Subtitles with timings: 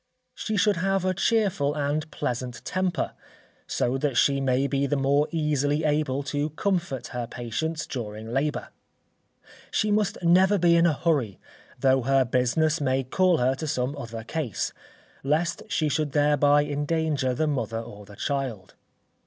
[0.33, 3.13] She should have a cheerful and pleasant temper,
[3.67, 8.69] so that she may be the more easily able to comfort her patients during labour.
[9.69, 11.39] She must never be in a hurry,
[11.79, 14.73] though her business may call her to some other case,
[15.23, 18.73] lest she should thereby endanger the mother or the child.